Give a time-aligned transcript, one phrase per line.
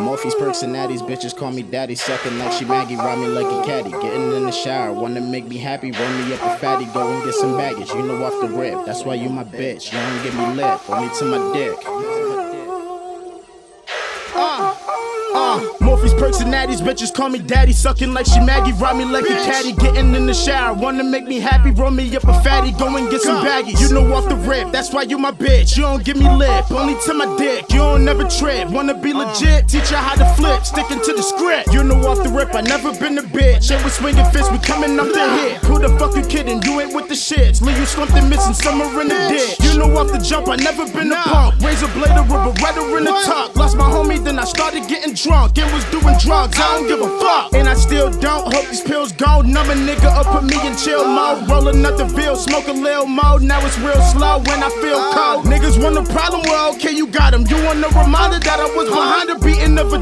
[0.00, 1.94] Morphe's perks and natties, bitches call me daddy.
[1.94, 3.90] Sucking like she Maggie, ride me like a caddy.
[3.90, 5.92] Getting in the shower, wanna make me happy.
[5.92, 7.90] Roll me up a fatty, go and get some baggage.
[7.90, 9.92] You know off the rip, that's why you my bitch.
[9.92, 10.88] You don't get me lip.
[10.88, 11.78] roll me to my dick.
[15.58, 19.04] Uh, Morpheus perks and natties, bitches call me daddy, sucking like she Maggie, ride me
[19.04, 19.72] like a caddy.
[19.72, 23.10] Getting in the shower, wanna make me happy, roll me up a fatty, go and
[23.10, 23.80] get some baggage.
[23.80, 25.76] You know off the rip, that's why you my bitch.
[25.76, 27.66] You don't give me lip, only to my dick.
[27.70, 31.22] You don't never trip, wanna be legit, teach you how to flip, sticking to the
[31.22, 31.72] script.
[31.72, 33.70] You know off the rip, I never been a bitch.
[33.70, 35.64] And we swinging fists, we coming up the hit.
[35.64, 36.62] Who the fuck you kidding?
[36.62, 37.60] You ain't with the shits.
[37.60, 39.60] Leave you slumped and missing summer in the ditch.
[39.60, 41.60] You know off the jump, I never been a punk.
[41.60, 42.54] Razor blade, a rubber,
[42.98, 43.07] in
[44.48, 46.56] started getting drunk and was doing drugs.
[46.58, 47.52] I don't give a fuck.
[47.54, 48.52] And I still don't.
[48.52, 49.52] Hope these pills gone.
[49.52, 51.48] Numb a nigga up, put me in chill mode.
[51.48, 53.42] Roll another bill, smoke a lil mode.
[53.42, 55.44] Now it's real slow when I feel cold.
[55.46, 57.46] Niggas want a problem, well, okay, you got him.
[57.46, 59.17] You want a reminder that I was behind the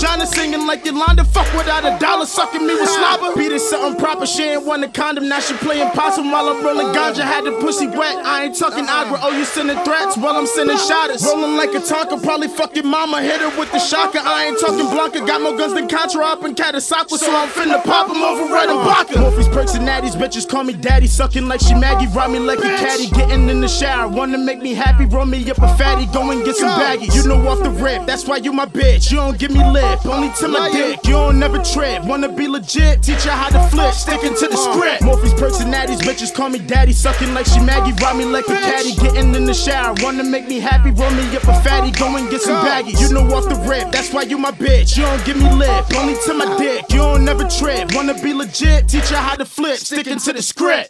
[0.00, 1.24] vagina, singing like Yolanda.
[1.24, 3.36] Fuck without a dollar, sucking me with slobber.
[3.36, 5.28] Beat it something proper, she ain't want a condom.
[5.28, 7.20] Now she playing possum while I'm rolling ganja.
[7.20, 9.18] Had the pussy wet, I ain't talking agra.
[9.22, 11.24] Oh, you sending threats while I'm sending shotters.
[11.24, 13.22] Rolling like a Tonka, probably fucking mama.
[13.22, 14.20] Hit her with the shocker.
[14.22, 17.82] I ain't talking Blanca, got more guns than Contra up in Catasauqua, so I'm finna
[17.84, 19.18] pop him over Red and Baca.
[19.18, 22.58] Morpheus perks and natties, bitches call me daddy, sucking like she Maggie, ride me like
[22.58, 23.29] a caddy, getting
[23.70, 27.14] shower, wanna make me happy, roll me up a fatty, go and get some baggies.
[27.14, 29.10] You know off the rip, that's why you my bitch.
[29.10, 31.00] You don't give me lip, only to my dick.
[31.04, 34.56] You don't never trip, wanna be legit, teach you how to flip, sticking to the
[34.56, 35.02] script.
[35.02, 38.54] Morpheus perks and bitches call me daddy, sucking like she Maggie, ride me like a
[38.54, 42.16] caddy, getting in the shower, wanna make me happy, roll me up a fatty, go
[42.16, 43.00] and get some baggies.
[43.00, 44.96] You know off the rip, that's why you my bitch.
[44.96, 46.84] You don't give me lip, only to my dick.
[46.90, 50.42] You don't never trip, wanna be legit, teach you how to flip, sticking to the
[50.42, 50.88] script.